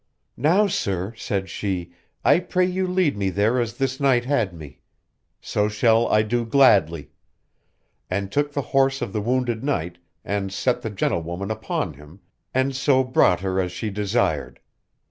Now 0.41 0.65
sir, 0.65 1.13
said 1.15 1.47
she, 1.47 1.91
I 2.25 2.39
pray 2.39 2.65
you 2.65 2.87
lead 2.87 3.15
me 3.15 3.29
there 3.29 3.59
as 3.59 3.75
this 3.77 3.99
knight 3.99 4.25
had 4.25 4.51
me. 4.51 4.79
So 5.39 5.69
shall 5.69 6.07
I 6.07 6.23
do 6.23 6.43
gladly: 6.43 7.11
and 8.09 8.31
took 8.31 8.51
the 8.53 8.63
horse 8.73 9.03
of 9.03 9.13
the 9.13 9.21
wounded 9.21 9.63
knight, 9.63 9.99
and 10.25 10.51
set 10.51 10.81
the 10.81 10.89
gentlewoman 10.89 11.51
upon 11.51 11.93
him, 11.93 12.19
and 12.51 12.75
so 12.75 13.03
brought 13.03 13.41
her 13.41 13.59
as 13.61 13.71
she 13.71 13.91
desired. 13.91 14.59